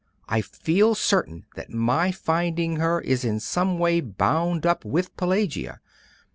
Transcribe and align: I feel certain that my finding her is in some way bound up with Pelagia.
I 0.27 0.41
feel 0.41 0.95
certain 0.95 1.45
that 1.53 1.69
my 1.69 2.11
finding 2.11 2.77
her 2.77 2.99
is 3.01 3.23
in 3.23 3.39
some 3.39 3.77
way 3.77 4.01
bound 4.01 4.65
up 4.65 4.83
with 4.83 5.15
Pelagia. 5.15 5.79